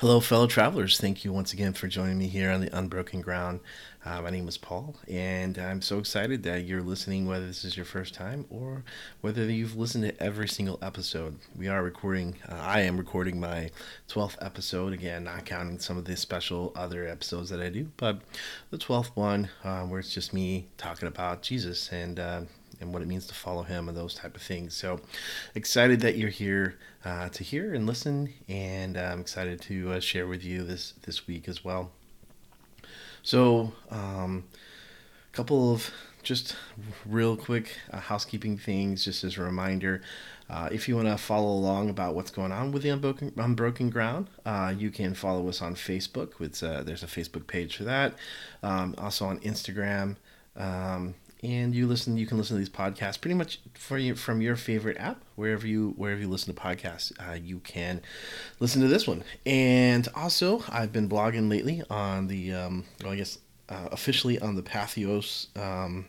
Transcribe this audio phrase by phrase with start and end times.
[0.00, 0.96] Hello, fellow travelers.
[0.96, 3.58] Thank you once again for joining me here on the Unbroken Ground.
[4.04, 7.76] Uh, my name is Paul, and I'm so excited that you're listening, whether this is
[7.76, 8.84] your first time or
[9.22, 11.40] whether you've listened to every single episode.
[11.56, 13.72] We are recording, uh, I am recording my
[14.08, 18.20] 12th episode, again, not counting some of the special other episodes that I do, but
[18.70, 22.42] the 12th one uh, where it's just me talking about Jesus and uh,
[22.80, 24.74] and what it means to follow him and those type of things.
[24.74, 25.00] So
[25.54, 30.26] excited that you're here uh, to hear and listen, and I'm excited to uh, share
[30.26, 31.90] with you this this week as well.
[33.22, 34.44] So, um,
[35.32, 35.90] a couple of
[36.22, 36.56] just
[37.06, 40.02] real quick uh, housekeeping things, just as a reminder.
[40.50, 43.90] Uh, if you want to follow along about what's going on with the Unbroken, Unbroken
[43.90, 46.40] Ground, uh, you can follow us on Facebook.
[46.40, 48.14] It's, uh, there's a Facebook page for that.
[48.62, 50.16] Um, also on Instagram.
[50.56, 54.40] Um, and you listen you can listen to these podcasts pretty much for you from
[54.40, 55.22] your favorite app.
[55.36, 58.00] Wherever you wherever you listen to podcasts uh, you can
[58.60, 59.22] listen to this one.
[59.46, 64.56] And also i've been blogging lately on the um, well, i guess uh, officially on
[64.56, 66.06] the patheos um,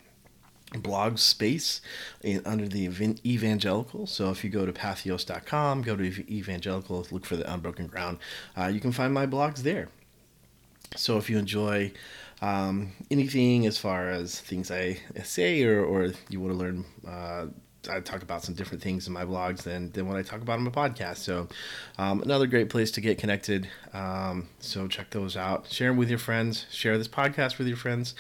[0.82, 1.82] blog space
[2.22, 2.86] in, under the
[3.26, 4.06] evangelical.
[4.06, 8.18] So if you go to patheos.com go to evangelical look for the unbroken ground
[8.58, 9.90] uh, you can find my blogs there.
[10.96, 11.92] So if you enjoy
[12.42, 17.48] um, anything as far as things I say or, or you want to learn, uh,
[17.90, 20.60] I talk about some different things in my blogs than, than what I talk about
[20.60, 21.18] on my podcast.
[21.18, 21.48] So,
[21.98, 23.70] um, another great place to get connected.
[23.94, 25.72] Um, so, check those out.
[25.72, 26.66] Share them with your friends.
[26.72, 28.16] Share this podcast with your friends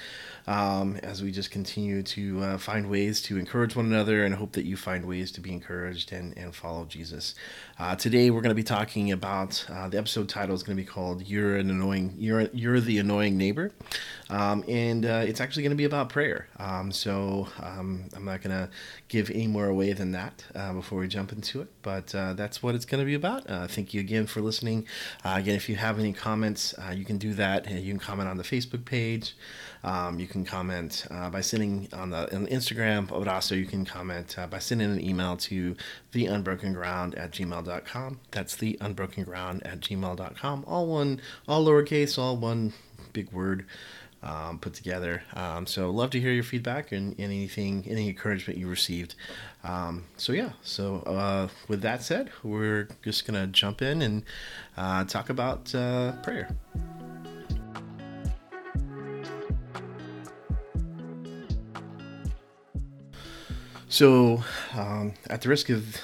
[0.47, 4.53] um, as we just continue to uh, find ways to encourage one another and hope
[4.53, 7.35] that you find ways to be encouraged and, and follow Jesus.
[7.79, 10.83] Uh, today we're going to be talking about uh, the episode title is going to
[10.83, 13.71] be called "You're an annoying You're You're the annoying neighbor,"
[14.29, 16.49] um, and uh, it's actually going to be about prayer.
[16.57, 18.69] Um, so um, I'm not going to
[19.07, 22.61] give any more away than that uh, before we jump into it, but uh, that's
[22.61, 23.45] what it's going to be about.
[23.71, 24.85] thank you again for listening.
[25.23, 27.71] again, if you have any comments, you can do that.
[27.71, 29.35] You can comment on the Facebook page.
[29.83, 33.85] Um, you can comment uh, by sending on the on Instagram, but also you can
[33.85, 35.75] comment uh, by sending an email to
[36.11, 37.68] theunbrokenground at gmail.com.
[38.31, 40.63] That's theunbrokenground at gmail.com.
[40.67, 42.73] All one, all lowercase, all one
[43.13, 43.65] big word.
[44.21, 45.23] Um, put together.
[45.33, 49.15] Um, so love to hear your feedback and, and anything, any encouragement you received.
[49.63, 50.49] Um, so yeah.
[50.61, 54.23] So uh, with that said, we're just gonna jump in and
[54.75, 56.49] uh, talk about uh, prayer.
[63.91, 64.43] So,
[64.75, 65.99] um, at the risk of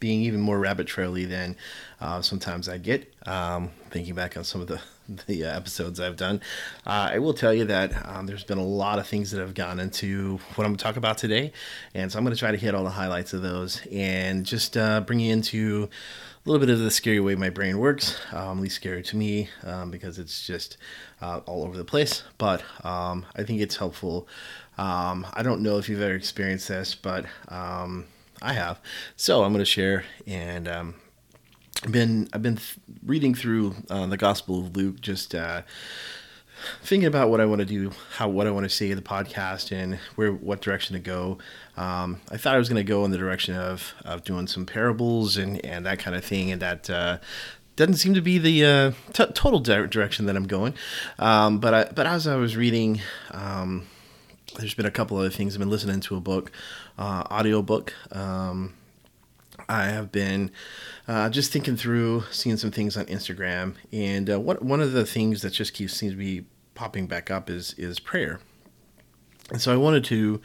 [0.00, 1.56] being even more rabbit traily than
[2.00, 4.80] uh, sometimes I get, um, thinking back on some of the
[5.28, 6.40] the uh, episodes I've done,
[6.84, 9.54] uh, I will tell you that um, there's been a lot of things that have
[9.54, 11.52] gone into what I'm going to talk about today,
[11.94, 14.76] and so I'm going to try to hit all the highlights of those and just
[14.76, 15.88] uh, bring you into
[16.44, 18.18] a little bit of the scary way my brain works.
[18.32, 20.76] Um, least scary to me um, because it's just
[21.20, 22.24] uh, all over the place.
[22.36, 24.28] But um, I think it's helpful
[24.78, 28.06] um, I don't know if you've ever experienced this, but um,
[28.42, 28.80] I have.
[29.16, 30.68] So I'm going to share and.
[30.68, 30.94] Um,
[31.84, 35.60] I've been I've been th- reading through uh, the Gospel of Luke, just uh,
[36.82, 39.02] thinking about what I want to do, how what I want to say in the
[39.02, 41.36] podcast, and where what direction to go.
[41.76, 44.64] Um, I thought I was going to go in the direction of of doing some
[44.64, 47.18] parables and and that kind of thing, and that uh,
[47.76, 50.74] doesn't seem to be the uh, t- total di- direction that I'm going.
[51.18, 53.00] Um, but I, but as I was reading.
[53.32, 53.86] Um,
[54.58, 55.54] there's been a couple other things.
[55.54, 56.50] I've been listening to a book,
[56.98, 57.94] uh, audio book.
[58.10, 58.74] Um,
[59.68, 60.50] I have been
[61.08, 65.06] uh, just thinking through, seeing some things on Instagram, and uh, one one of the
[65.06, 68.40] things that just keeps seems to be popping back up is is prayer.
[69.50, 70.40] And so I wanted to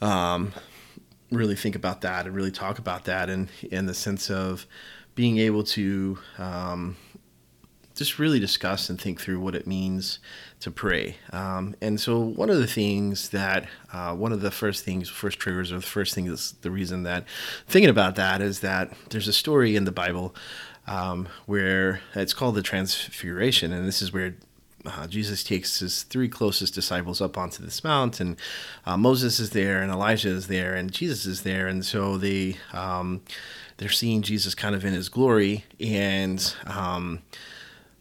[0.00, 0.52] um,
[1.30, 4.66] really think about that and really talk about that, and in the sense of
[5.14, 6.96] being able to um,
[7.94, 10.18] just really discuss and think through what it means
[10.60, 11.16] to pray.
[11.32, 15.38] Um, and so, one of the things that, uh, one of the first things, first
[15.38, 17.24] triggers, or the first thing is the reason that
[17.66, 20.34] thinking about that is that there's a story in the Bible
[20.86, 24.34] um, where it's called the Transfiguration, and this is where
[24.86, 28.36] uh, Jesus takes his three closest disciples up onto this mount, and
[28.86, 32.56] uh, Moses is there, and Elijah is there, and Jesus is there, and so they
[32.72, 33.22] um,
[33.78, 37.20] they're seeing Jesus kind of in his glory, and um,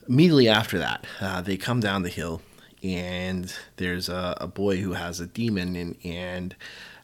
[0.07, 2.41] immediately after that, uh, they come down the hill,
[2.83, 6.55] and there's a, a boy who has a demon, and and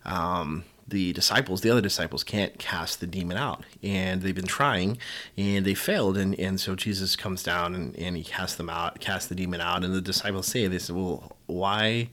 [0.05, 4.97] um, the disciples, the other disciples, can't cast the demon out, and they've been trying,
[5.37, 8.99] and they failed, and and so Jesus comes down and, and he casts them out,
[8.99, 12.09] casts the demon out, and the disciples say, they said, well, why,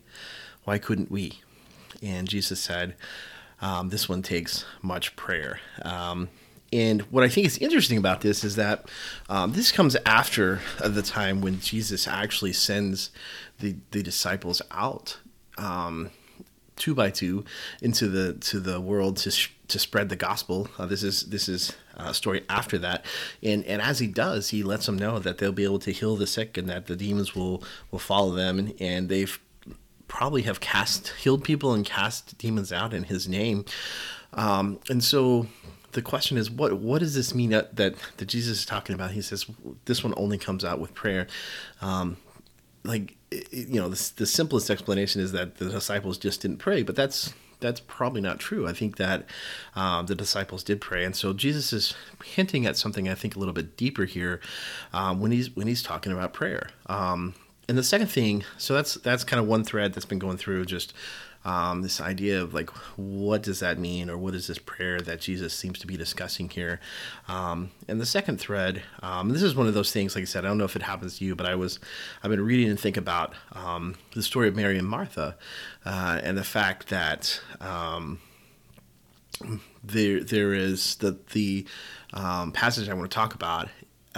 [0.64, 1.40] why couldn't we?
[2.02, 2.94] And Jesus said,
[3.60, 5.60] um, this one takes much prayer.
[5.82, 6.28] Um,
[6.72, 8.88] and what I think is interesting about this is that
[9.28, 13.10] um, this comes after the time when Jesus actually sends
[13.60, 15.18] the, the disciples out
[15.56, 16.10] um,
[16.76, 17.44] two by two
[17.82, 20.68] into the to the world to sh- to spread the gospel.
[20.78, 23.04] Uh, this is this is a story after that,
[23.42, 26.16] and and as he does, he lets them know that they'll be able to heal
[26.16, 29.38] the sick and that the demons will will follow them, and, and they've
[30.06, 33.64] probably have cast healed people and cast demons out in his name,
[34.32, 35.46] um, and so.
[35.92, 39.12] The question is, what what does this mean that, that, that Jesus is talking about?
[39.12, 39.46] He says
[39.86, 41.26] this one only comes out with prayer.
[41.80, 42.18] Um,
[42.84, 43.16] like
[43.50, 47.34] you know the, the simplest explanation is that the disciples just didn't pray but that's
[47.60, 48.66] that's probably not true.
[48.66, 49.24] I think that
[49.74, 51.94] um, the disciples did pray, and so Jesus is
[52.24, 54.40] hinting at something I think a little bit deeper here
[54.92, 56.70] um, when he's when he's talking about prayer.
[56.86, 57.34] Um,
[57.68, 60.64] and the second thing, so that's that's kind of one thread that's been going through
[60.66, 60.94] just
[61.44, 65.20] um, this idea of like what does that mean or what is this prayer that
[65.20, 66.80] jesus seems to be discussing here?
[67.28, 70.44] Um, and the second thread um, this is one of those things like i said
[70.44, 71.78] i don't know if it happens to you but i was
[72.22, 75.36] i've been reading and think about um, the story of mary and martha
[75.84, 78.20] uh, and the fact that um,
[79.84, 81.66] there there is the the
[82.14, 83.68] um, passage I want to talk about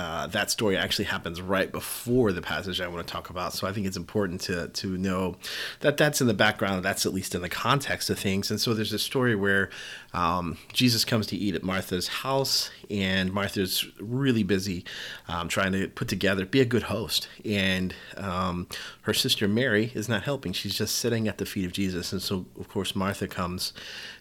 [0.01, 3.53] uh, that story actually happens right before the passage I want to talk about.
[3.53, 5.37] So I think it's important to to know
[5.81, 6.83] that that's in the background.
[6.83, 8.51] That's at least in the context of things.
[8.51, 9.69] And so there's a story where
[10.13, 14.85] um, Jesus comes to eat at Martha's house, and Martha's really busy
[15.29, 17.29] um, trying to put together, be a good host.
[17.45, 18.67] And um,
[19.03, 20.53] her sister Mary is not helping.
[20.53, 22.13] She's just sitting at the feet of Jesus.
[22.13, 23.73] And so, of course, Martha comes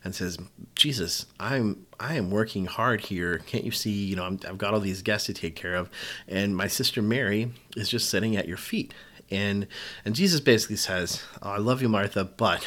[0.04, 0.38] and says,
[0.76, 3.40] Jesus, I'm I am working hard here.
[3.40, 3.92] Can't you see?
[3.92, 5.90] You know, i have got all these guests to take care of,
[6.28, 8.94] and my sister Mary is just sitting at your feet.
[9.30, 9.68] And
[10.06, 12.66] and Jesus basically says, oh, "I love you, Martha, but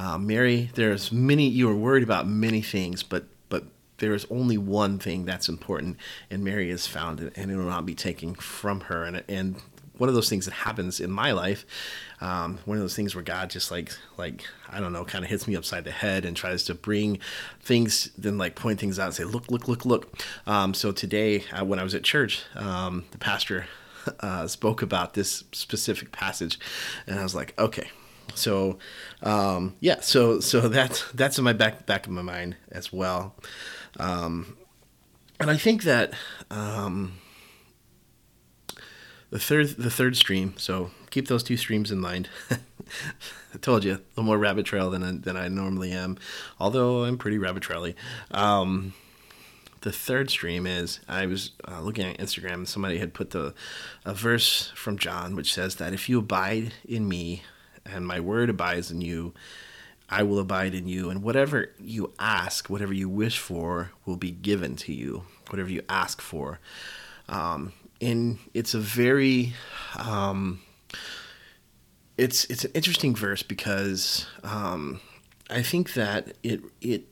[0.00, 1.48] uh, Mary, there's many.
[1.48, 3.64] You are worried about many things, but but
[3.98, 5.96] there is only one thing that's important,
[6.30, 9.04] and Mary is found, and it will not be taken from her.
[9.04, 9.56] And and
[9.98, 11.66] one of those things that happens in my life
[12.20, 15.30] um, one of those things where God just like like I don't know, kind of
[15.30, 17.18] hits me upside the head and tries to bring
[17.60, 20.22] things, then like point things out and say, look, look, look, look.
[20.46, 23.66] Um, so today, uh, when I was at church, um, the pastor
[24.20, 26.58] uh, spoke about this specific passage,
[27.06, 27.90] and I was like, okay.
[28.34, 28.78] So,
[29.22, 33.34] um, yeah, so so that's that's in my back back of my mind as well,
[33.98, 34.56] um,
[35.38, 36.12] and I think that
[36.50, 37.14] um,
[39.30, 40.54] the third the third stream.
[40.56, 42.28] So keep those two streams in mind.
[42.50, 46.18] I told you a little more rabbit trail than than I normally am,
[46.58, 47.94] although I'm pretty rabbit traily.
[48.30, 48.94] Um,
[49.82, 52.66] the third stream is I was uh, looking at Instagram.
[52.66, 53.54] Somebody had put the
[54.04, 57.42] a verse from John which says that if you abide in me
[57.86, 59.34] and my word abides in you,
[60.08, 64.32] I will abide in you, and whatever you ask, whatever you wish for, will be
[64.32, 65.24] given to you.
[65.48, 66.58] Whatever you ask for.
[67.28, 69.54] Um, and it's a very
[69.96, 70.60] um,
[72.16, 75.00] it's it's an interesting verse because um,
[75.48, 77.04] I think that it it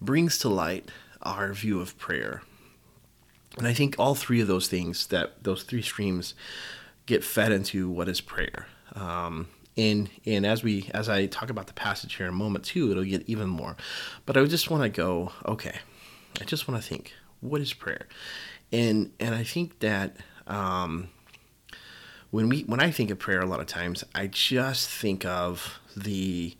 [0.00, 0.90] brings to light
[1.22, 2.42] our view of prayer,
[3.56, 6.34] and I think all three of those things that those three streams
[7.06, 8.66] get fed into what is prayer.
[8.94, 12.64] Um, and and as we as I talk about the passage here in a moment
[12.64, 13.76] too, it'll get even more.
[14.24, 15.78] But I just want to go okay.
[16.40, 18.06] I just want to think what is prayer,
[18.72, 20.16] and and I think that
[20.46, 21.08] um,
[22.30, 25.78] when we when I think of prayer, a lot of times I just think of
[25.96, 26.56] the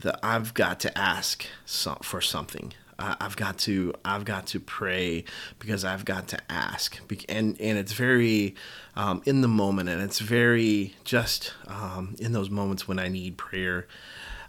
[0.00, 2.72] the I've got to ask some, for something.
[3.00, 5.24] I've got to I've got to pray
[5.58, 8.54] because I've got to ask, and and it's very
[8.96, 13.36] um, in the moment, and it's very just um, in those moments when I need
[13.36, 13.86] prayer.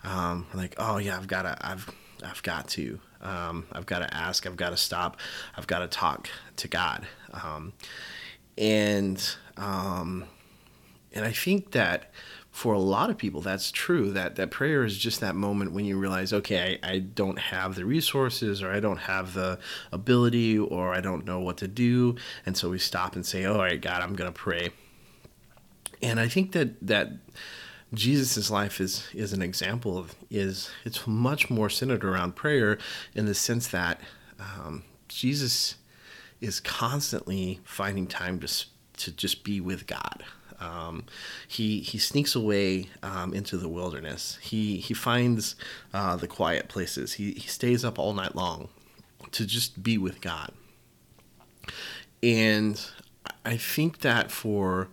[0.04, 1.90] Um, like oh yeah, I've got to I've
[2.24, 5.18] I've got to um, I've got to ask, I've got to stop,
[5.56, 7.08] I've got to talk to God.
[7.34, 7.74] Um,
[8.58, 10.26] and um,
[11.14, 12.12] and I think that
[12.52, 15.86] for a lot of people that's true that that prayer is just that moment when
[15.86, 19.58] you realize okay I, I don't have the resources or I don't have the
[19.92, 22.16] ability or I don't know what to do
[22.46, 24.72] and so we stop and say all right God I'm gonna pray
[26.02, 27.14] and I think that that
[27.94, 32.78] Jesus' life is is an example of is it's much more centered around prayer
[33.14, 34.00] in the sense that
[34.40, 35.76] um, Jesus
[36.40, 38.66] is constantly finding time to
[38.98, 40.24] to just be with God.
[40.62, 41.06] Um,
[41.48, 44.38] he he sneaks away um, into the wilderness.
[44.42, 45.56] He he finds
[45.94, 47.14] uh, the quiet places.
[47.14, 48.70] He he stays up all night long
[49.32, 50.52] to just be with God.
[52.24, 52.80] And
[53.44, 54.90] I think that for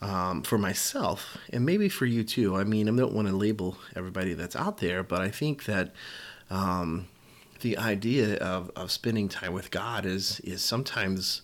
[0.00, 2.56] um, for myself and maybe for you too.
[2.56, 5.92] I mean, I don't want to label everybody that's out there, but I think that
[6.50, 7.06] um,
[7.60, 11.42] the idea of, of spending time with God is is sometimes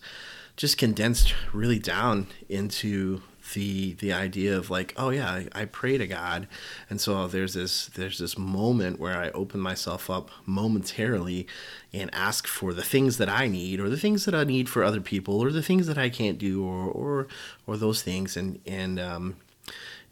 [0.55, 5.97] just condensed really down into the the idea of like oh yeah I, I, pray
[5.97, 6.47] to god.
[6.89, 11.45] And so there's this there's this moment where i open myself up momentarily
[11.91, 14.83] and ask for the things that i need or the things that i need for
[14.83, 17.27] other people or the things that i can't do or or
[17.67, 18.37] or those things.
[18.37, 19.35] And and um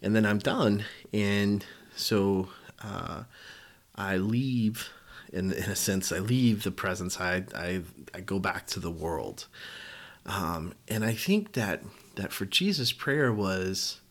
[0.02, 0.84] and then i'm done.
[1.14, 2.50] And so
[2.84, 3.24] uh
[3.96, 4.90] i leave
[5.32, 7.20] in, in a sense i leave the presence.
[7.20, 7.82] I i,
[8.14, 9.48] I go back to the world.
[10.26, 11.82] Um, and i think that
[12.16, 14.02] that for Jesus, prayer was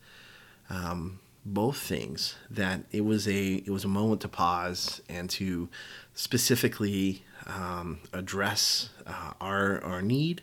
[0.69, 2.37] um, both things.
[2.51, 5.69] That it was a it was a moment to pause and to
[6.15, 10.43] specifically um, address uh, our our need,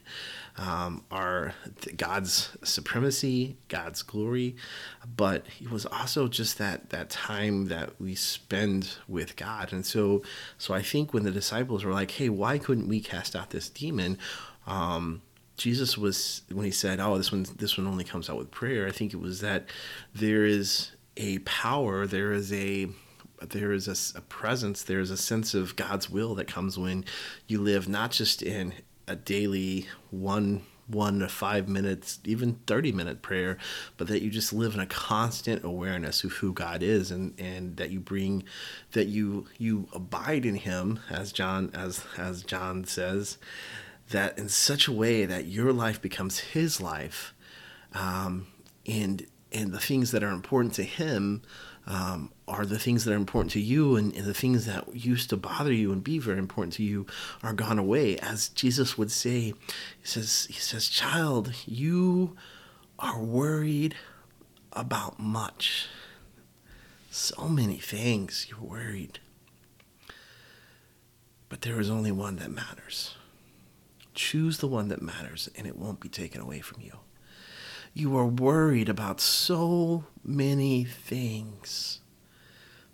[0.58, 1.54] um, our
[1.96, 4.56] God's supremacy, God's glory,
[5.16, 9.72] but it was also just that that time that we spend with God.
[9.72, 10.24] And so
[10.58, 13.70] so I think when the disciples were like, "Hey, why couldn't we cast out this
[13.70, 14.18] demon?"
[14.66, 15.22] Um,
[15.58, 18.88] Jesus was when he said, "Oh, this one this one only comes out with prayer."
[18.88, 19.66] I think it was that
[20.14, 22.88] there is a power, there is a
[23.42, 27.06] there is a, a, presence, there is a sense of God's will that comes when
[27.46, 28.74] you live not just in
[29.08, 33.58] a daily one one to five minutes, even 30 minute prayer,
[33.98, 37.76] but that you just live in a constant awareness of who God is and, and
[37.78, 38.44] that you bring,
[38.94, 43.38] that you, you abide in him as John, as, as John says,
[44.12, 47.34] that in such a way that your life becomes his life
[47.94, 48.48] um,
[48.86, 51.42] and and the things that are important to him
[51.86, 55.30] um, are the things that are important to you and, and, the things that used
[55.30, 57.06] to bother you and be very important to you
[57.42, 58.18] are gone away.
[58.18, 59.56] As jesus would say he
[60.04, 62.36] says he says child you
[63.00, 63.96] are worried
[64.74, 65.88] about much.
[67.10, 69.20] So many things you're worried.
[71.50, 73.16] But there is only one that matters
[74.18, 76.98] Choose the one that matters and it won't be taken away from you.
[77.94, 82.00] You are worried about so many things,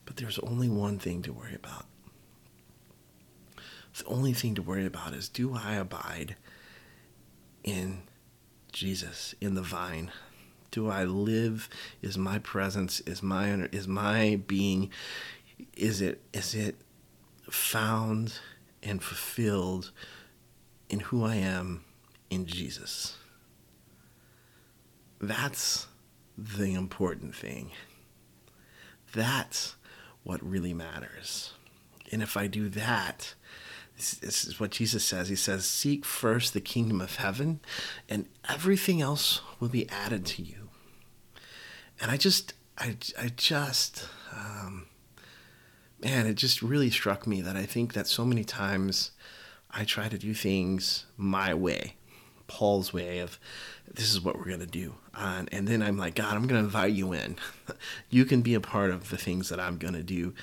[0.03, 1.85] but there's only one thing to worry about.
[3.97, 6.35] The only thing to worry about is do I abide
[7.63, 8.01] in
[8.73, 10.11] Jesus, in the vine?
[10.71, 11.69] Do I live?
[12.01, 14.89] Is my presence, is my is my being,
[15.77, 16.75] is it is it
[17.49, 18.39] found
[18.81, 19.91] and fulfilled
[20.93, 21.83] in who I am
[22.29, 23.17] in Jesus.
[25.19, 25.87] That's
[26.37, 27.71] the important thing.
[29.11, 29.75] That's
[30.23, 31.53] what really matters.
[32.11, 33.33] And if I do that,
[33.95, 35.29] this, is what Jesus says.
[35.29, 37.59] He says, Seek first the kingdom of heaven,
[38.07, 40.69] and everything else will be added to you.
[41.99, 44.85] And I just, I, I just, um,
[46.03, 49.09] man, it just really struck me that I think that so many times
[49.73, 51.95] I try to do things my way,
[52.47, 53.39] Paul's way of
[53.91, 54.95] this is what we're going to do.
[55.15, 57.37] And then I'm like, God, I'm going to invite you in.
[58.09, 60.33] you can be a part of the things that I'm going to do.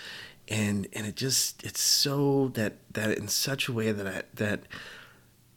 [0.49, 4.63] And, and it just, it's so that, that in such a way that I, that,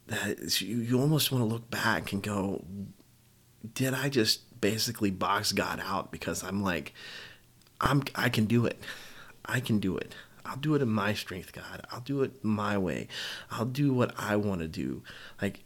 [0.07, 2.63] that you, you almost want to look back and go,
[3.73, 6.93] did I just basically box God out because I'm like,
[7.81, 8.79] I'm, I can do it.
[9.45, 10.13] I can do it.
[10.45, 11.85] I'll do it in my strength, God.
[11.91, 13.07] I'll do it my way.
[13.51, 15.03] I'll do what I want to do.
[15.41, 15.61] Like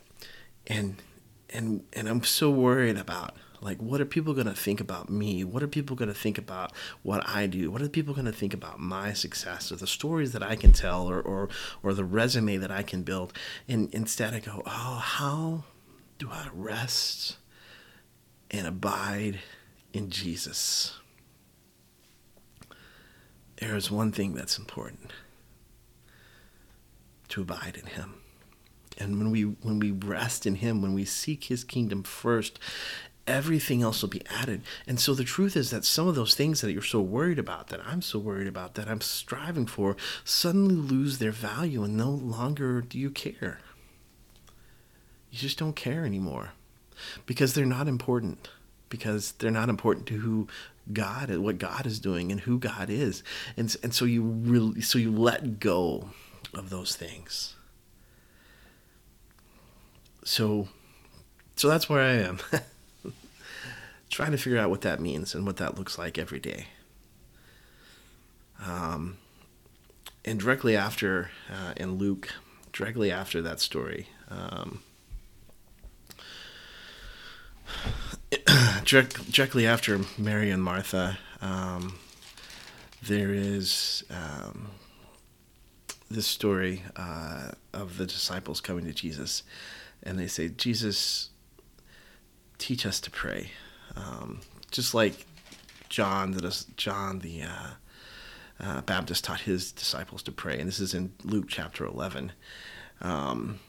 [0.67, 1.01] and
[1.49, 5.43] and and I'm so worried about like what are people going to think about me?
[5.43, 6.71] What are people going to think about
[7.03, 7.71] what I do?
[7.71, 10.71] What are people going to think about my success or the stories that I can
[10.71, 11.49] tell or or
[11.81, 13.33] or the resume that I can build?
[13.67, 15.63] And instead I go, "Oh, how
[16.19, 17.37] do I rest
[18.51, 19.39] and abide
[19.93, 20.99] in Jesus?"
[23.57, 25.11] There is one thing that's important
[27.29, 28.15] to abide in him.
[28.97, 32.59] And when we when we rest in him when we seek his kingdom first
[33.27, 34.61] everything else will be added.
[34.87, 37.67] And so the truth is that some of those things that you're so worried about
[37.67, 42.09] that i'm so worried about that i'm striving for suddenly lose their value and no
[42.09, 43.59] longer do you care.
[45.29, 46.51] You just don't care anymore
[47.25, 48.49] because they're not important
[48.89, 50.47] because they're not important to who
[50.93, 53.23] God and what God is doing and who God is.
[53.55, 56.09] And and so you really so you let go
[56.53, 57.55] of those things.
[60.23, 60.67] So
[61.55, 62.39] so that's where I am.
[64.09, 66.67] Trying to figure out what that means and what that looks like every day.
[68.63, 69.17] Um,
[70.23, 72.29] and directly after, uh, in Luke,
[72.71, 74.81] directly after that story, um,
[78.83, 81.97] directly after Mary and Martha, um,
[83.01, 84.71] there is um,
[86.11, 89.43] this story uh, of the disciples coming to Jesus,
[90.03, 91.29] and they say, "Jesus,
[92.57, 93.51] teach us to pray,"
[93.95, 94.41] um,
[94.71, 95.25] just like
[95.87, 97.69] John the John the uh,
[98.59, 102.33] uh, Baptist taught his disciples to pray, and this is in Luke chapter eleven.
[102.99, 103.59] Um,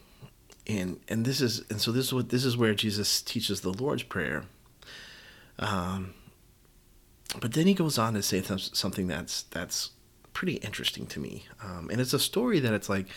[0.67, 3.73] and and this is and so this is what this is where Jesus teaches the
[3.73, 4.43] Lord's prayer.
[5.57, 6.13] Um,
[7.39, 9.91] but then he goes on to say something that's that's
[10.33, 13.07] pretty interesting to me, um, and it's a story that it's like,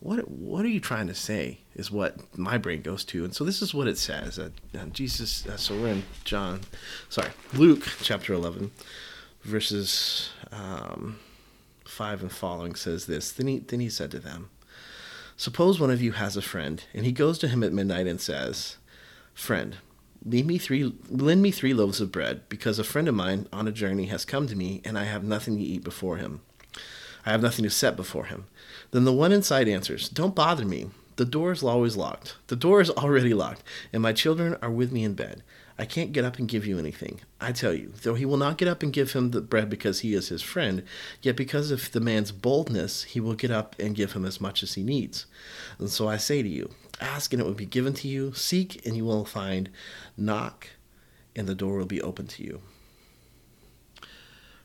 [0.00, 1.58] what what are you trying to say?
[1.74, 4.38] Is what my brain goes to, and so this is what it says.
[4.38, 4.50] Uh,
[4.92, 5.46] Jesus.
[5.46, 6.60] Uh, so we're in John,
[7.08, 8.70] sorry, Luke chapter eleven,
[9.42, 11.18] verses um,
[11.84, 13.32] five and following says this.
[13.32, 14.48] Then he then he said to them,
[15.36, 18.20] Suppose one of you has a friend, and he goes to him at midnight and
[18.20, 18.76] says,
[19.34, 19.76] Friend,
[20.24, 23.68] Leave me three, lend me three loaves of bread, because a friend of mine on
[23.68, 26.40] a journey has come to me, and I have nothing to eat before him.
[27.24, 28.46] I have nothing to set before him.
[28.90, 30.90] Then the one inside answers, Don't bother me.
[31.14, 32.34] The door is always locked.
[32.48, 33.62] The door is already locked,
[33.92, 35.42] and my children are with me in bed.
[35.78, 37.20] I can't get up and give you anything.
[37.40, 40.00] I tell you, though he will not get up and give him the bread because
[40.00, 40.82] he is his friend,
[41.20, 44.62] yet because of the man's boldness, he will get up and give him as much
[44.62, 45.26] as he needs.
[45.78, 48.84] And so I say to you, ask and it will be given to you, seek
[48.86, 49.68] and you will find,
[50.16, 50.68] knock
[51.34, 52.60] and the door will be open to you.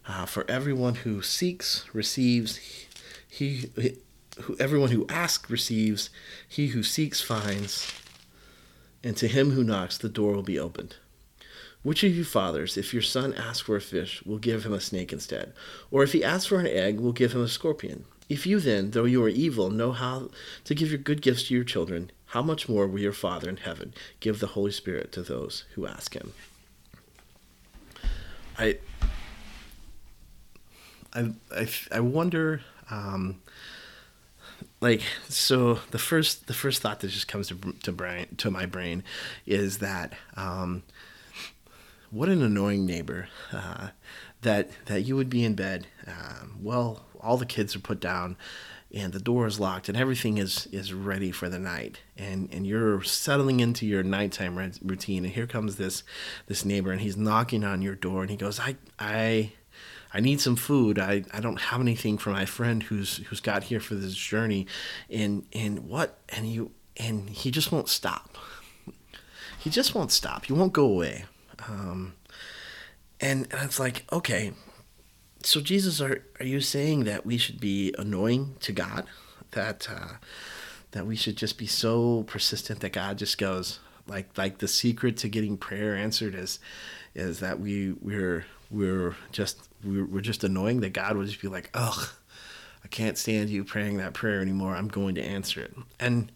[0.08, 2.88] Uh, for everyone who seeks receives, he,
[3.28, 3.70] he
[4.44, 6.10] who, everyone who asks receives,
[6.48, 7.92] he who seeks finds,
[9.04, 10.96] and to him who knocks the door will be opened.
[11.84, 14.80] Which of you fathers, if your son asks for a fish, will give him a
[14.80, 15.54] snake instead?
[15.90, 18.06] Or if he asks for an egg, will give him a scorpion?
[18.30, 20.30] If you then, though you are evil, know how
[20.66, 23.58] to give your good gifts to your children, how much more will your Father in
[23.58, 26.34] heaven give the Holy Spirit to those who ask him?
[28.58, 28.78] I,
[31.14, 33.42] I, I, I wonder, um,
[34.82, 38.66] like, so the first, the first thought that just comes to to brain to my
[38.66, 39.04] brain
[39.46, 40.84] is that, um,
[42.10, 43.90] what an annoying neighbor uh,
[44.42, 45.88] that that you would be in bed.
[46.08, 48.36] Um, well, all the kids are put down,
[48.94, 52.68] and the door is locked, and everything is is ready for the night, and and
[52.68, 55.24] you're settling into your nighttime routine.
[55.26, 56.04] And here comes this
[56.48, 59.54] this neighbor, and he's knocking on your door, and he goes, "I I."
[60.14, 61.00] I need some food.
[61.00, 64.68] I, I don't have anything for my friend who's who's got here for this journey,
[65.10, 68.38] and and what and you and he just won't stop.
[69.60, 70.46] He just won't stop.
[70.46, 71.26] He won't go away.
[71.68, 72.16] Um,
[73.20, 74.54] and, and it's like, okay,
[75.44, 79.06] so Jesus, are are you saying that we should be annoying to God?
[79.52, 80.16] That uh,
[80.92, 85.18] that we should just be so persistent that God just goes like like the secret
[85.18, 86.60] to getting prayer answered is
[87.16, 91.48] is that we we're we're just we're, we're just annoying that God would just be
[91.48, 92.10] like, ugh,
[92.84, 94.76] I can't stand you praying that prayer anymore.
[94.76, 95.76] I'm going to answer it.
[96.00, 96.32] And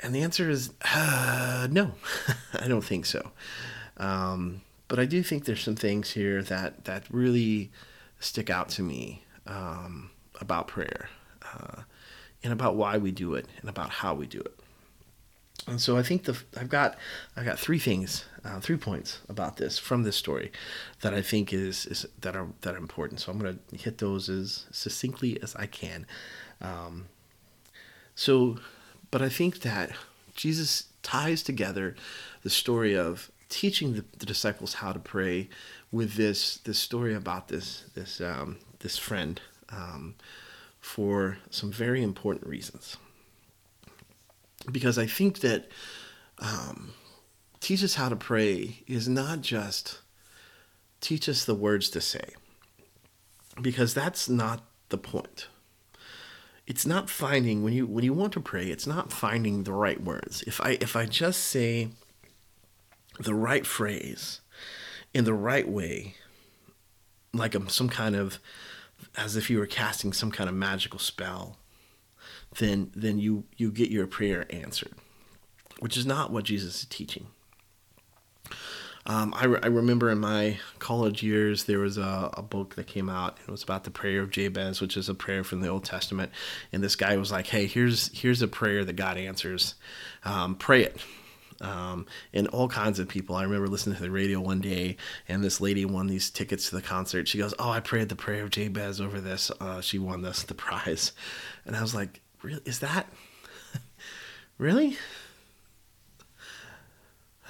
[0.00, 1.92] and the answer is uh, no,
[2.54, 3.30] I don't think so.
[3.96, 7.70] Um, but I do think there's some things here that that really
[8.20, 10.10] stick out to me um,
[10.40, 11.08] about prayer
[11.42, 11.82] uh,
[12.42, 14.58] and about why we do it and about how we do it.
[15.66, 16.96] And so I think the I've got
[17.36, 20.50] I've got three things, uh, three points about this from this story
[21.00, 23.20] that I think is, is that are that are important.
[23.20, 26.06] So I'm going to hit those as succinctly as I can.
[26.60, 27.06] Um,
[28.14, 28.58] so,
[29.10, 29.92] but I think that
[30.34, 31.94] Jesus ties together
[32.42, 35.48] the story of teaching the, the, disciples how to pray
[35.90, 40.14] with this this story about this this um, this friend um,
[40.80, 42.96] for some very important reasons.
[44.70, 45.68] Because I think that
[46.38, 46.92] um,
[47.62, 50.00] teach us how to pray is not just
[51.00, 52.34] teach us the words to say,
[53.62, 55.46] because that's not the point.
[56.66, 58.66] It's not finding when you when you want to pray.
[58.66, 60.42] It's not finding the right words.
[60.46, 61.88] If I if I just say
[63.18, 64.40] the right phrase
[65.14, 66.16] in the right way,
[67.32, 68.38] like a, some kind of,
[69.16, 71.58] as if you were casting some kind of magical spell,
[72.58, 74.94] then then you you get your prayer answered,
[75.78, 77.26] which is not what Jesus is teaching.
[79.04, 82.86] Um, I, re- I remember in my college years there was a, a book that
[82.86, 83.36] came out.
[83.38, 85.84] and It was about the prayer of Jabez, which is a prayer from the Old
[85.84, 86.30] Testament.
[86.72, 89.74] And this guy was like, "Hey, here's here's a prayer that God answers.
[90.24, 91.00] Um, pray it."
[91.62, 93.36] um, and all kinds of people.
[93.36, 94.96] I remember listening to the radio one day,
[95.28, 97.28] and this lady won these tickets to the concert.
[97.28, 99.50] She goes, "Oh, I prayed the prayer of Jabez over this.
[99.60, 101.12] Uh, she won this the prize,"
[101.64, 102.62] and I was like, "Really?
[102.64, 103.06] Is that
[104.58, 104.96] really?"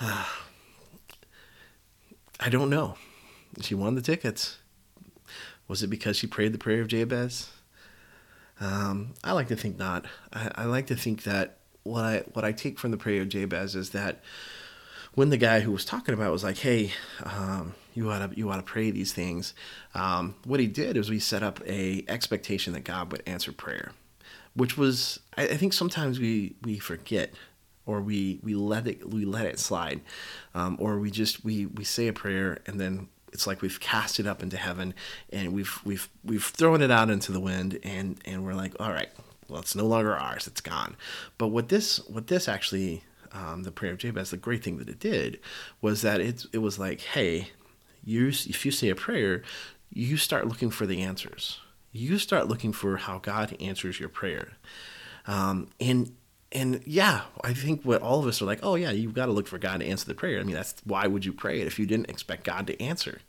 [2.45, 2.97] I don't know.
[3.61, 4.59] She won the tickets.
[5.69, 7.51] Was it because she prayed the prayer of Jabez?
[8.59, 10.07] Um, I like to think not.
[10.33, 13.29] I, I like to think that what I what I take from the prayer of
[13.29, 14.23] Jabez is that
[15.15, 18.51] when the guy who was talking about was like, "Hey, um, you ought to you
[18.51, 19.55] ought to pray these things,"
[19.95, 23.93] um, what he did is we set up a expectation that God would answer prayer,
[24.55, 27.33] which was I, I think sometimes we we forget
[27.87, 30.01] or we we let it we let it slide,
[30.55, 34.21] um, or we just we we say a prayer and then it's like we've cast
[34.21, 34.95] it up into heaven
[35.33, 38.91] and we've we've we've thrown it out into the wind and and we're like, all
[38.91, 39.09] right,
[39.49, 40.97] well, it's no longer ours; it's gone.
[41.39, 44.89] But what this what this actually um, the prayer of Jabez, the great thing that
[44.89, 45.41] it did
[45.81, 47.51] was that it it was like, hey,
[48.05, 49.43] you if you say a prayer,
[49.91, 51.59] you start looking for the answers.
[51.93, 54.53] You start looking for how God answers your prayer,
[55.27, 56.15] um, and
[56.53, 59.33] and yeah, I think what all of us are like, oh yeah, you've got to
[59.33, 60.39] look for God to answer the prayer.
[60.39, 63.21] I mean, that's why would you pray it if you didn't expect God to answer?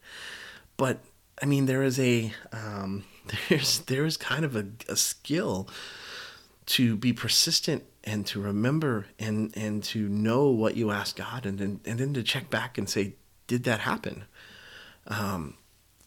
[0.77, 0.99] But
[1.41, 3.05] I mean, there is a um,
[3.49, 5.69] there's there is kind of a, a skill
[6.65, 11.57] to be persistent and to remember and and to know what you ask God and
[11.57, 13.13] then and then to check back and say,
[13.47, 14.25] did that happen?
[15.07, 15.55] Um,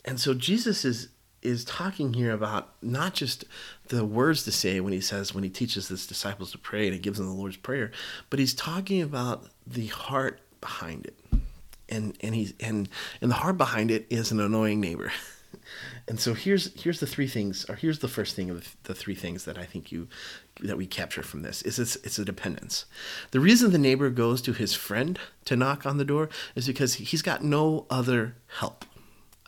[0.05, 1.09] and so Jesus is
[1.47, 3.45] is talking here about not just
[3.89, 6.95] the words to say when he says when he teaches his disciples to pray and
[6.95, 7.93] he gives them the Lord's prayer,
[8.29, 11.19] but he's talking about the heart behind it.
[11.89, 12.89] And and he's and
[13.21, 15.13] and the heart behind it is an annoying neighbor.
[16.09, 19.15] and so here's here's the three things or here's the first thing of the three
[19.15, 20.09] things that I think you
[20.61, 22.87] that we capture from this is it's, it's a dependence.
[23.31, 26.95] The reason the neighbor goes to his friend to knock on the door is because
[26.95, 28.85] he's got no other help.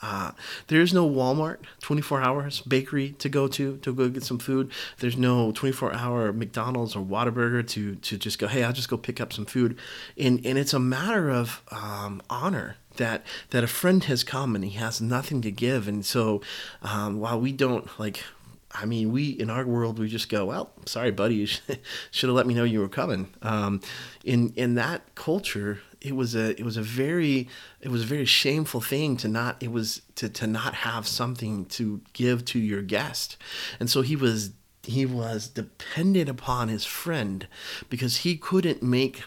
[0.00, 0.32] Uh,
[0.68, 4.70] there's no Walmart 24 hours bakery to go to to go get some food.
[4.98, 8.46] There's no 24 hour McDonald's or Whataburger to to just go.
[8.46, 9.76] Hey, I'll just go pick up some food,
[10.16, 14.64] and and it's a matter of um, honor that that a friend has come and
[14.64, 16.40] he has nothing to give, and so
[16.82, 18.22] um, while we don't like
[18.70, 21.46] I mean, we in our world we just go, well, sorry, buddy, you
[22.10, 23.28] should, have let me know you were coming.
[23.42, 23.80] Um,
[24.24, 27.48] in in that culture, it was a it was a very
[27.80, 31.64] it was a very shameful thing to not it was to to not have something
[31.66, 33.36] to give to your guest,
[33.80, 34.50] and so he was
[34.84, 37.46] he was dependent upon his friend
[37.90, 39.24] because he couldn't make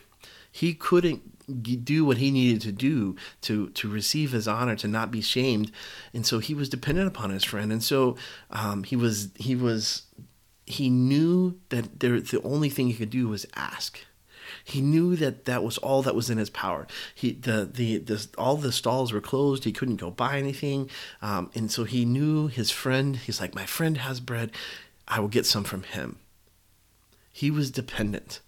[0.52, 1.22] he couldn't
[1.62, 5.72] do what he needed to do to to receive his honor to not be shamed.
[6.14, 7.72] And so he was dependent upon his friend.
[7.72, 8.16] And so
[8.50, 10.04] um, he was he was
[10.66, 14.00] he knew that there the only thing he could do was ask
[14.72, 16.88] he knew that that was all that was in his power.
[17.14, 19.64] He the the, the all the stalls were closed.
[19.64, 20.90] He couldn't go buy anything,
[21.22, 23.18] um, and so he knew his friend.
[23.18, 24.52] He's like, my friend has bread.
[25.08, 26.18] I will get some from him.
[27.32, 28.40] He was dependent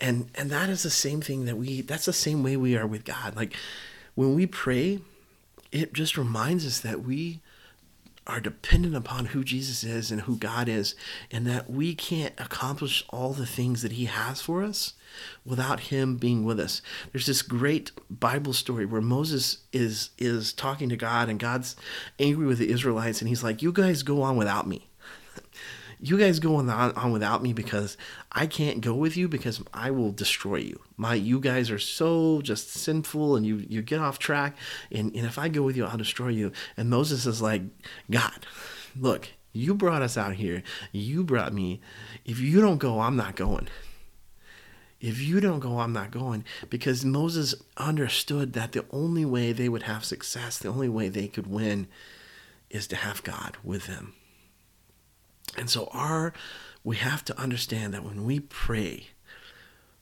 [0.00, 2.86] and and that is the same thing that we that's the same way we are
[2.86, 3.54] with god like
[4.14, 5.00] when we pray
[5.70, 7.40] it just reminds us that we
[8.26, 10.94] are dependent upon who jesus is and who god is
[11.30, 14.94] and that we can't accomplish all the things that he has for us
[15.44, 16.82] without him being with us.
[17.12, 21.76] There's this great bible story where moses is is talking to god and god's
[22.18, 24.89] angry with the israelites and he's like you guys go on without me
[26.02, 27.96] you guys go on, on without me because
[28.32, 30.80] I can't go with you because I will destroy you.
[30.96, 34.56] My you guys are so just sinful and you you get off track
[34.90, 36.52] and, and if I go with you, I'll destroy you.
[36.76, 37.62] And Moses is like,
[38.10, 38.46] God,
[38.98, 40.62] look, you brought us out here.
[40.92, 41.80] You brought me.
[42.24, 43.68] If you don't go, I'm not going.
[45.00, 46.44] If you don't go, I'm not going.
[46.68, 51.26] Because Moses understood that the only way they would have success, the only way they
[51.26, 51.88] could win,
[52.68, 54.14] is to have God with them.
[55.56, 56.32] And so our
[56.82, 59.08] we have to understand that when we pray,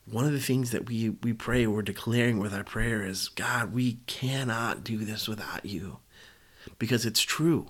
[0.05, 3.73] one of the things that we, we pray, we're declaring with our prayer is, God,
[3.73, 5.99] we cannot do this without you.
[6.77, 7.67] Because it's true.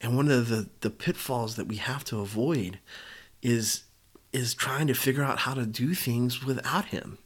[0.00, 2.78] And one of the, the pitfalls that we have to avoid
[3.42, 3.84] is
[4.32, 7.18] is trying to figure out how to do things without him.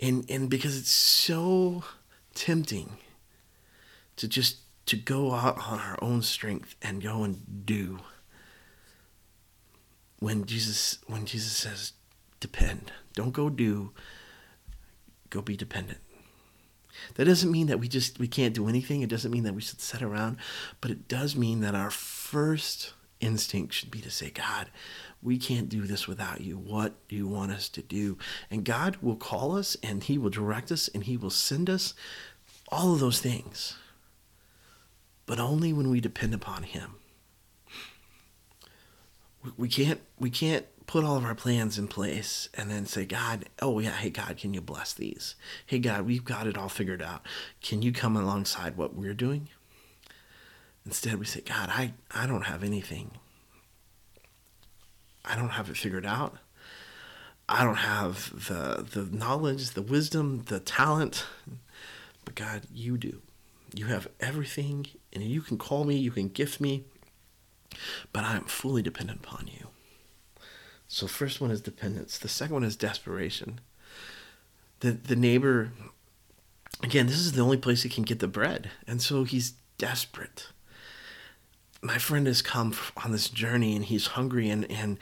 [0.00, 1.82] And and because it's so
[2.34, 2.96] tempting
[4.16, 7.98] to just to go out on our own strength and go and do
[10.18, 11.92] when Jesus when Jesus says
[12.40, 12.90] depend.
[13.14, 13.92] Don't go do
[15.28, 16.00] go be dependent.
[17.14, 19.02] That doesn't mean that we just we can't do anything.
[19.02, 20.38] It doesn't mean that we should sit around
[20.80, 24.70] but it does mean that our first instinct should be to say god
[25.20, 26.56] we can't do this without you.
[26.56, 28.16] What do you want us to do?
[28.50, 31.92] And god will call us and he will direct us and he will send us
[32.68, 33.76] all of those things
[35.28, 36.94] but only when we depend upon Him.
[39.56, 43.44] We can't we can't put all of our plans in place and then say, God,
[43.60, 45.36] oh yeah, hey God, can you bless these?
[45.66, 47.26] Hey God, we've got it all figured out.
[47.62, 49.48] Can you come alongside what we're doing?
[50.86, 53.10] Instead, we say, God, I, I don't have anything.
[55.26, 56.38] I don't have it figured out.
[57.50, 61.26] I don't have the the knowledge, the wisdom, the talent,
[62.24, 63.20] but God, you do.
[63.74, 66.84] You have everything, and you can call me, you can gift me,
[68.12, 69.68] but I am fully dependent upon you.
[70.86, 72.18] So, first one is dependence.
[72.18, 73.60] The second one is desperation.
[74.80, 75.72] The the neighbor,
[76.82, 80.48] again, this is the only place he can get the bread, and so he's desperate
[81.80, 84.98] my friend has come on this journey and he's hungry and and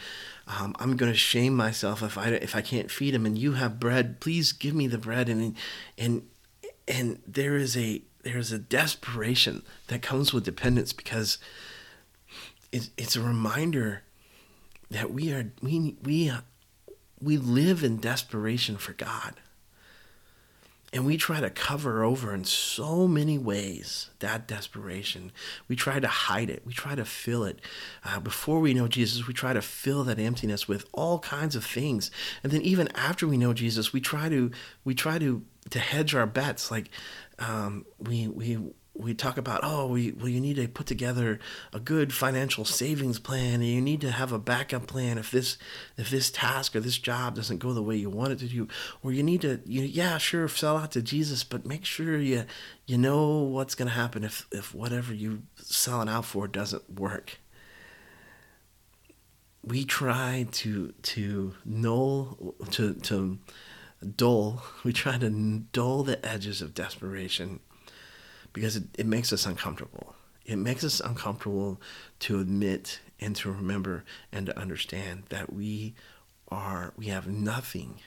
[0.47, 3.53] um, I'm going to shame myself if I if I can't feed him and you
[3.53, 5.57] have bread please give me the bread and
[5.97, 6.29] and
[6.87, 11.39] and there is a there is a desperation that comes with dependence because
[12.73, 14.03] it's it's a reminder
[14.91, 16.33] that we are we we
[17.21, 19.35] we live in desperation for God
[20.93, 25.31] and we try to cover over in so many ways that desperation.
[25.69, 26.63] We try to hide it.
[26.65, 27.61] We try to fill it.
[28.05, 31.65] Uh, before we know Jesus, we try to fill that emptiness with all kinds of
[31.65, 32.11] things.
[32.43, 34.51] And then even after we know Jesus, we try to
[34.85, 36.71] we try to to hedge our bets.
[36.71, 36.89] Like
[37.39, 38.59] um, we we
[38.99, 41.39] we talk about oh we, well you need to put together
[41.73, 45.59] a good financial savings plan and you need to have a backup plan if this
[45.97, 48.69] if this task or this job doesn't go the way you want it to do.
[49.03, 52.45] Or you need to you yeah sure sell out to jesus but make sure you
[52.87, 57.39] you know what's going to happen if if whatever you selling out for doesn't work.
[59.63, 63.39] We try to to null to to
[64.05, 65.31] dull we try to
[65.73, 67.61] dull the edges of desperation
[68.53, 70.15] because it, it makes us uncomfortable.
[70.45, 71.81] It makes us uncomfortable
[72.21, 75.95] to admit and to remember and to understand that we
[76.49, 78.01] are we have nothing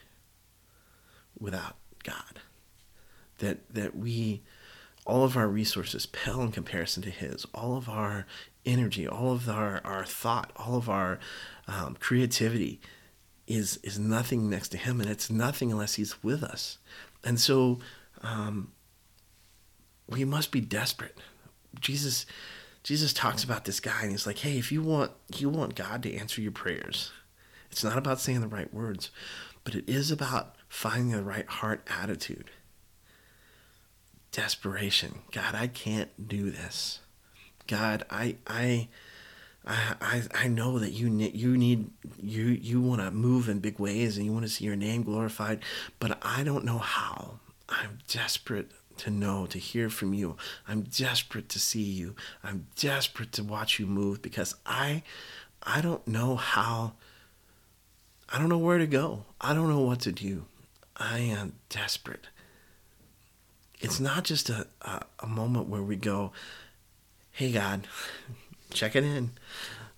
[1.38, 2.39] without God.
[3.39, 4.41] That that we
[5.06, 8.25] all of our resources pale in comparison to his all of our
[8.65, 11.19] energy all of our, our thought all of our
[11.67, 12.80] um, creativity
[13.49, 16.77] is is nothing next to him and it's nothing unless he's with us
[17.23, 17.79] and so
[18.21, 18.71] um,
[20.07, 21.17] we must be desperate.
[21.79, 22.25] Jesus
[22.83, 26.03] Jesus talks about this guy and he's like, "Hey, if you want you want God
[26.03, 27.12] to answer your prayers,
[27.71, 29.12] it's not about saying the right words,
[29.63, 32.51] but it is about finding the right heart attitude."
[34.31, 35.19] Desperation.
[35.31, 36.99] God, I can't do this.
[37.67, 38.88] God, I I
[39.65, 41.91] I, I know that you need you need
[42.21, 45.03] you you want to move in big ways and you want to see your name
[45.03, 45.59] glorified,
[45.99, 47.39] but I don't know how.
[47.67, 50.37] I'm desperate to know, to hear from you.
[50.67, 52.15] I'm desperate to see you.
[52.43, 55.03] I'm desperate to watch you move because I
[55.61, 56.93] I don't know how
[58.31, 59.25] I don't know where to go.
[59.41, 60.45] I don't know what to do.
[60.95, 62.27] I am desperate.
[63.79, 66.31] It's not just a, a, a moment where we go,
[67.31, 67.87] hey, God,
[68.73, 69.32] check it in.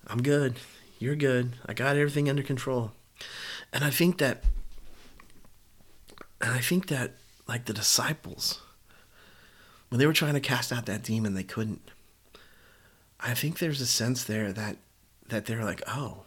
[0.06, 0.56] I'm good.
[0.98, 1.52] You're good.
[1.66, 2.92] I got everything under control.
[3.72, 4.44] And I think that,
[6.40, 7.12] and I think that,
[7.48, 8.60] like the disciples,
[9.88, 11.90] when they were trying to cast out that demon, they couldn't.
[13.20, 14.78] I think there's a sense there that
[15.28, 16.24] that they're like, oh,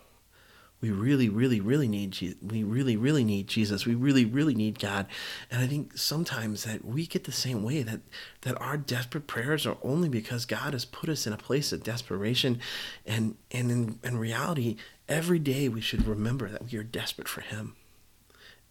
[0.86, 3.88] we really, really, really need Je- we really, really need Jesus.
[3.88, 5.08] We really, really need God.
[5.50, 8.02] And I think sometimes that we get the same way that
[8.42, 11.82] that our desperate prayers are only because God has put us in a place of
[11.84, 12.60] desperation,
[13.04, 14.76] and and in, in reality,
[15.10, 17.76] every day we should remember that we are desperate for Him.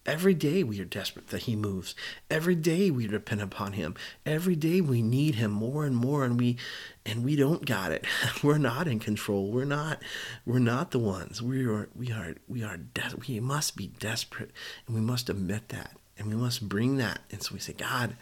[0.07, 1.95] Every day we are desperate that He moves.
[2.31, 3.95] Every day we depend upon Him.
[4.27, 6.59] Every day we need Him more and more, and we
[7.07, 8.05] and we don't got it.
[8.43, 9.51] We're not in control.
[9.51, 10.03] We're not.
[10.45, 11.41] We're not the ones.
[11.41, 11.89] We are.
[11.95, 12.35] We are.
[12.47, 12.77] We are.
[12.77, 14.51] Des- we must be desperate,
[14.87, 17.21] and we must admit that, and we must bring that.
[17.31, 18.15] And so we say, God,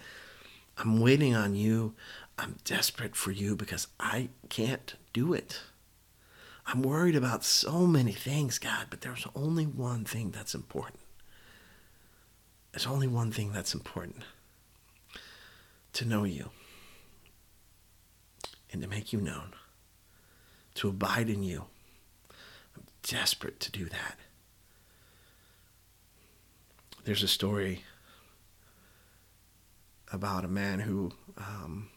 [0.79, 1.95] I'm waiting on you.
[2.39, 5.61] I'm desperate for you because I can't do it.
[6.65, 11.02] I'm worried about so many things, God, but there's only one thing that's important
[12.73, 14.23] there's only one thing that's important
[15.93, 16.51] to know you
[18.73, 19.53] and to make you known,
[20.75, 21.65] to abide in you.
[22.75, 24.17] I'm desperate to do that.
[27.05, 27.85] There's a story
[30.11, 31.91] about a man who um,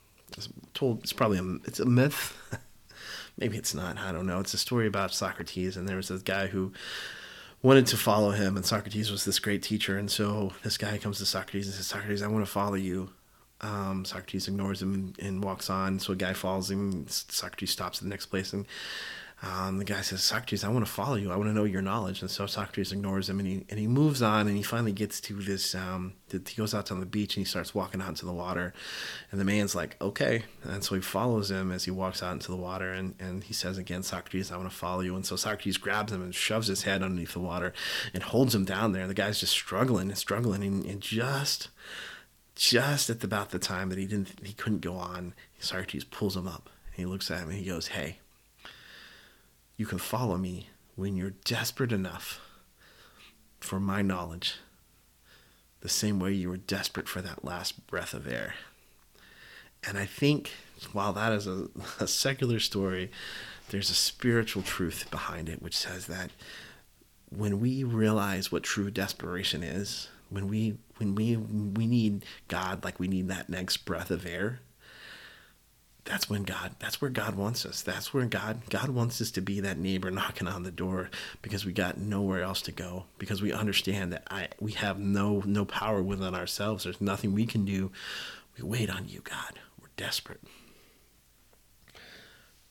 [0.74, 1.04] told.
[1.04, 2.36] It's probably a, it's a myth.
[3.38, 3.98] Maybe it's not.
[3.98, 4.40] I don't know.
[4.40, 6.74] It's a story about Socrates, and there was this guy who
[7.62, 9.98] wanted to follow him, and Socrates was this great teacher.
[9.98, 13.10] And so this guy comes to Socrates and says, Socrates, I want to follow you.
[13.62, 16.00] Um, Socrates ignores him and, and, walks on.
[16.00, 17.06] So a guy follows him.
[17.08, 18.66] Socrates stops at the next place and
[19.46, 21.32] um, the guy says, Socrates, I want to follow you.
[21.32, 22.22] I want to know your knowledge.
[22.22, 25.22] And so Socrates ignores him and he, and he moves on and he finally gets
[25.22, 25.76] to this.
[25.76, 28.74] Um, he goes out on the beach and he starts walking out into the water.
[29.32, 30.46] And the man's like, okay.
[30.64, 32.92] And so he follows him as he walks out into the water.
[32.92, 35.16] And, and he says again, Socrates, I want to follow you.
[35.16, 37.72] And so Socrates grabs him and shoves his head underneath the water
[38.16, 39.04] and holds him down there.
[39.04, 40.64] And The guy's just struggling and struggling.
[40.64, 41.70] And, and just,
[42.56, 46.48] just at about the time that he didn't, he couldn't go on, Socrates pulls him
[46.48, 46.72] up.
[46.94, 48.20] He looks at him and he goes, hey
[49.78, 52.40] you can follow me when you're desperate enough
[53.60, 54.56] for my knowledge,
[55.82, 58.56] the same way you were desperate for that last breath of air.
[59.88, 60.52] And I think
[60.94, 61.68] while that is a,
[62.00, 63.12] a secular story,
[63.70, 66.32] there's a spiritual truth behind it, which says that
[67.30, 73.00] when we realize what true desperation is, when we when we we need God like
[73.00, 74.60] we need that next breath of air,
[76.06, 77.82] that's when God that's where God wants us.
[77.82, 81.10] That's where God God wants us to be that neighbor knocking on the door
[81.42, 85.42] because we got nowhere else to go because we understand that I we have no
[85.46, 86.84] no power within ourselves.
[86.84, 87.92] There's nothing we can do.
[88.58, 89.60] We wait on you, God.
[89.82, 90.42] We're desperate.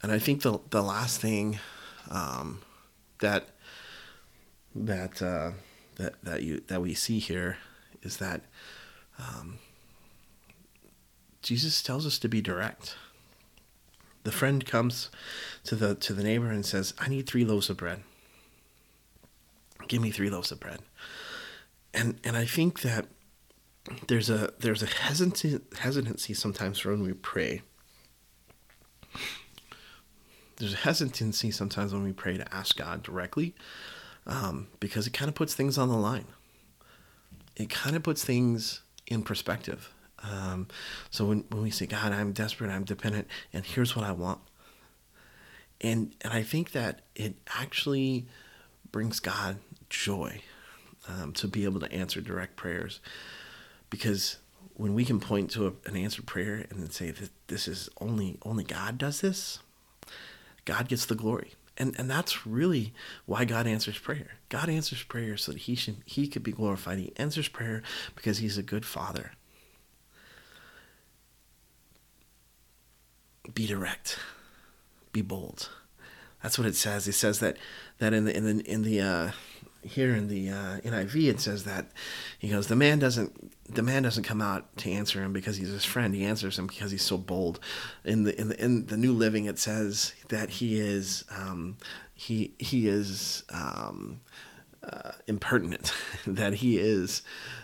[0.00, 1.58] And I think the the last thing
[2.10, 2.62] um,
[3.18, 3.48] that
[4.76, 5.52] that uh,
[5.96, 7.58] that that you that we see here
[8.02, 8.42] is that
[9.18, 9.58] um,
[11.42, 12.94] Jesus tells us to be direct
[14.24, 15.10] the friend comes
[15.64, 18.02] to the to the neighbor and says, "I need three loaves of bread.
[19.86, 20.80] Give me three loaves of bread."
[21.92, 23.06] And and I think that
[24.08, 27.62] there's a there's a hesitancy hesitancy sometimes when we pray.
[30.56, 33.54] There's a hesitancy sometimes when we pray to ask God directly,
[34.26, 36.26] um, because it kind of puts things on the line.
[37.56, 39.93] It kind of puts things in perspective.
[40.30, 40.68] Um,
[41.10, 44.40] so when, when we say, God, I'm desperate, I'm dependent, and here's what I want.
[45.80, 48.26] And, and I think that it actually
[48.90, 49.58] brings God
[49.90, 50.40] joy
[51.08, 53.00] um, to be able to answer direct prayers.
[53.90, 54.38] Because
[54.74, 57.88] when we can point to a, an answered prayer and then say that this is
[58.00, 59.60] only only God does this,
[60.64, 61.54] God gets the glory.
[61.76, 62.92] And and that's really
[63.26, 64.32] why God answers prayer.
[64.48, 66.98] God answers prayer so that he should he could be glorified.
[66.98, 67.82] He answers prayer
[68.14, 69.32] because he's a good father.
[73.52, 74.18] Be direct,
[75.12, 75.70] be bold.
[76.42, 77.08] That's what it says.
[77.08, 77.56] It says that
[77.98, 79.30] that in the in the in the uh,
[79.82, 81.90] here in the uh, NIV it says that
[82.38, 85.70] he goes the man doesn't the man doesn't come out to answer him because he's
[85.70, 86.14] his friend.
[86.14, 87.60] He answers him because he's so bold.
[88.04, 91.76] In the in the in the New Living it says that he is um,
[92.14, 94.20] he he is um,
[94.82, 95.94] uh, impertinent.
[96.26, 97.22] that he is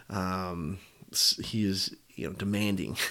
[0.08, 0.78] um,
[1.42, 2.96] he is you know demanding.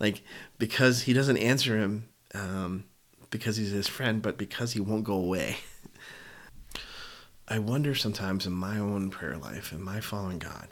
[0.00, 0.22] Like
[0.58, 2.84] because he doesn't answer him um,
[3.30, 5.58] because he's his friend but because he won't go away.
[7.48, 10.68] I wonder sometimes in my own prayer life in my following god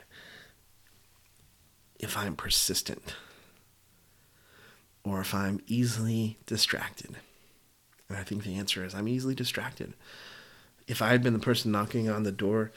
[1.97, 3.15] if i'm persistent
[5.03, 7.15] or if i'm easily distracted.
[8.09, 9.93] And i think the answer is i'm easily distracted.
[10.87, 12.71] If i had been the person knocking on the door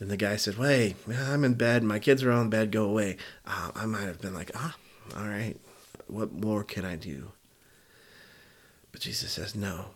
[0.00, 1.82] and the guy said, "Wait, I'm in bed.
[1.82, 2.70] My kids are all in bed.
[2.70, 4.76] Go away." Uh, I might have been like, "Ah,
[5.16, 5.56] all right.
[6.06, 7.32] What more can I do?"
[8.92, 9.86] But Jesus says, "No.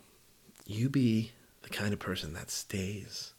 [0.67, 3.35] You be the kind of person that stays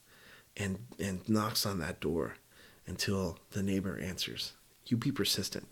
[0.55, 2.35] and and knocks on that door
[2.85, 4.53] until the neighbor answers.
[4.85, 5.67] You be persistent."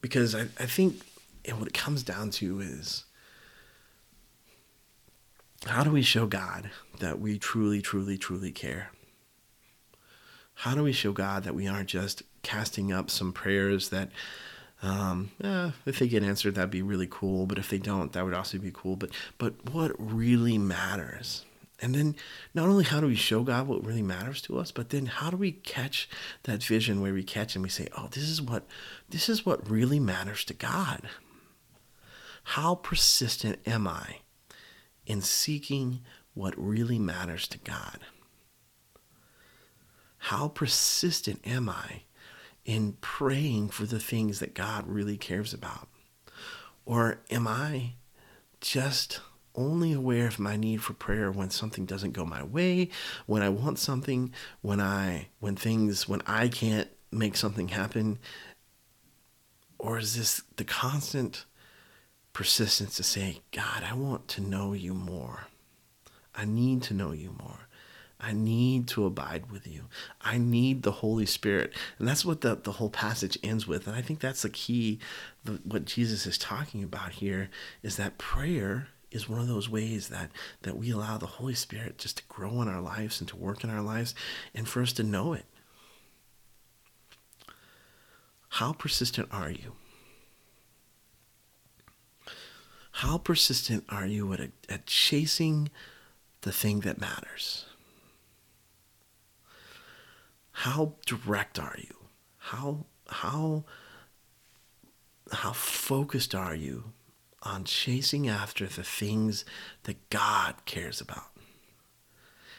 [0.00, 1.02] Because I, I think
[1.44, 3.04] and what it comes down to is
[5.66, 6.70] how do we show God
[7.00, 8.90] that we truly, truly, truly care?
[10.60, 14.10] How do we show God that we aren't just casting up some prayers that,
[14.82, 17.46] um, eh, if they get answered, that'd be really cool.
[17.46, 18.96] But if they don't, that would also be cool.
[18.96, 21.46] But but what really matters?
[21.80, 22.14] And then
[22.52, 25.30] not only how do we show God what really matters to us, but then how
[25.30, 26.10] do we catch
[26.42, 28.66] that vision where we catch and we say, "Oh, this is what
[29.08, 31.08] this is what really matters to God."
[32.42, 34.18] How persistent am I
[35.06, 36.00] in seeking
[36.34, 38.00] what really matters to God?
[40.24, 42.02] How persistent am I
[42.64, 45.88] in praying for the things that God really cares about?
[46.84, 47.94] Or am I
[48.60, 49.20] just
[49.54, 52.90] only aware of my need for prayer when something doesn't go my way,
[53.26, 58.18] when I want something, when I when things when I can't make something happen?
[59.78, 61.46] Or is this the constant
[62.34, 65.46] persistence to say, God, I want to know you more.
[66.34, 67.68] I need to know you more.
[68.20, 69.84] I need to abide with you.
[70.20, 71.72] I need the Holy Spirit.
[71.98, 73.86] And that's what the, the whole passage ends with.
[73.86, 74.98] And I think that's the key.
[75.44, 77.50] The, what Jesus is talking about here
[77.82, 80.30] is that prayer is one of those ways that
[80.62, 83.64] that we allow the Holy Spirit just to grow in our lives and to work
[83.64, 84.14] in our lives
[84.54, 85.46] and for us to know it.
[88.50, 89.72] How persistent are you?
[92.92, 95.70] How persistent are you at, at chasing
[96.42, 97.64] the thing that matters?
[100.64, 101.96] How direct are you?
[102.36, 103.64] How how
[105.32, 106.92] how focused are you
[107.42, 109.46] on chasing after the things
[109.84, 111.30] that God cares about?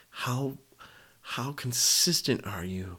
[0.09, 0.57] How
[1.21, 2.97] how consistent are you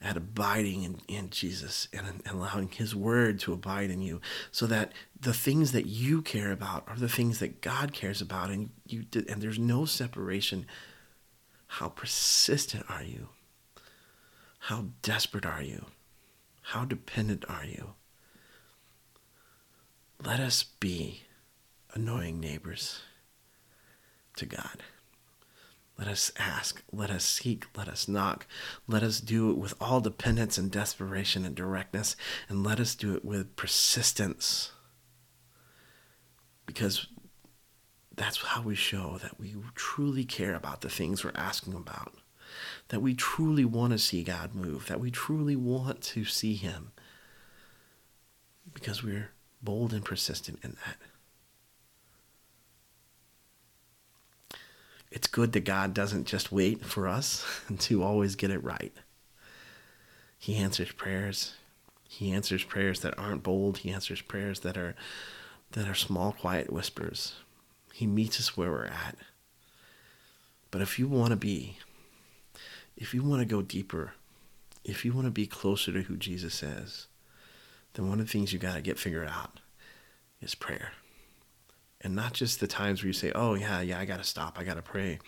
[0.00, 4.20] at abiding in, in Jesus and, and allowing His Word to abide in you,
[4.50, 4.90] so that
[5.20, 9.04] the things that you care about are the things that God cares about, and you
[9.28, 10.66] and there's no separation.
[11.78, 13.28] How persistent are you?
[14.66, 15.86] How desperate are you?
[16.62, 17.94] How dependent are you?
[20.24, 21.22] Let us be
[21.94, 23.00] annoying neighbors
[24.36, 24.84] to God.
[25.98, 28.46] Let us ask, let us seek, let us knock.
[28.86, 32.14] Let us do it with all dependence and desperation and directness,
[32.48, 34.70] and let us do it with persistence.
[36.66, 37.08] Because
[38.14, 42.14] that's how we show that we truly care about the things we're asking about,
[42.92, 46.92] that we truly want to see God move, that we truly want to see Him,
[48.72, 49.30] because we're
[49.62, 50.96] bold and persistent in that.
[55.12, 57.44] it's good that God doesn't just wait for us
[57.78, 58.92] to always get it right.
[60.38, 61.52] He answers prayers.
[62.08, 63.78] He answers prayers that aren't bold.
[63.78, 64.94] He answers prayers that are
[65.72, 67.34] that are small, quiet whispers.
[67.92, 69.16] He meets us where we're at.
[70.70, 71.78] But if you want to be,
[73.02, 74.14] if you want to go deeper,
[74.84, 77.08] if you want to be closer to who Jesus is,
[77.94, 79.60] then one of the things you got to get figured out
[80.40, 80.92] is prayer
[82.02, 84.58] and not just the times where you say, "Oh yeah, yeah, I got to stop.
[84.58, 85.18] I got to pray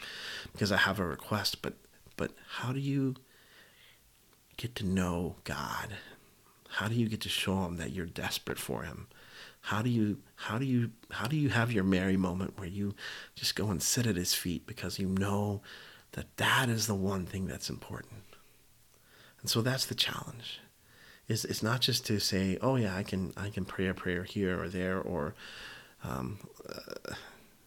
[0.52, 1.74] because I have a request." But
[2.16, 3.14] but how do you
[4.56, 5.96] get to know God?
[6.68, 9.06] How do you get to show him that you're desperate for him?
[9.60, 12.94] How do you how do you how do you have your Mary moment where you
[13.36, 15.62] just go and sit at his feet because you know
[16.14, 18.22] that that is the one thing that's important.
[19.40, 20.60] And so that's the challenge.
[21.28, 24.24] Is it's not just to say, "Oh yeah, I can I can pray a prayer
[24.24, 25.34] here or there or
[26.02, 26.38] um,
[26.68, 27.14] uh,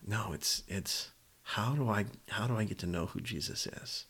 [0.05, 1.11] no, it's it's
[1.43, 4.05] how do I how do I get to know who Jesus is?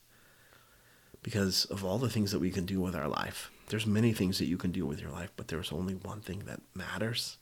[1.24, 4.38] Because of all the things that we can do with our life, there's many things
[4.38, 7.38] that you can do with your life, but there's only one thing that matters,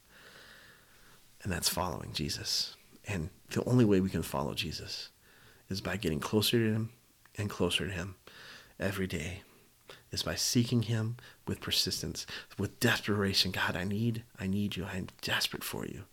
[1.44, 2.76] and that's following Jesus.
[3.08, 5.10] And the only way we can follow Jesus
[5.70, 6.90] is by getting closer to Him
[7.38, 8.16] and closer to Him
[8.80, 9.42] every day.
[10.12, 12.26] Is by seeking Him with persistence,
[12.58, 13.52] with desperation.
[13.52, 14.86] God, I need, I need you.
[14.86, 16.04] I'm desperate for you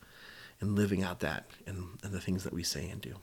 [0.63, 3.17] and living out that and, the things that we say and do.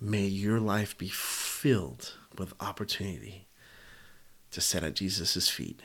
[0.00, 3.46] May your life be filled with opportunity
[4.50, 5.80] to sit at Jesus' feet.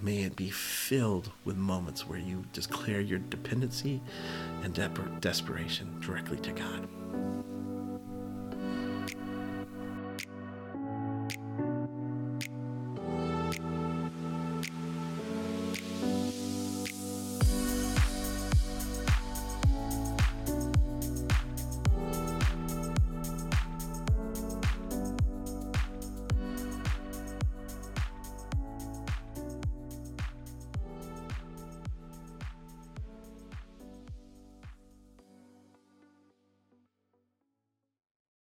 [0.00, 4.00] May it be filled with moments where you declare your dependency
[4.62, 4.88] and de-
[5.20, 6.88] desperation directly to God.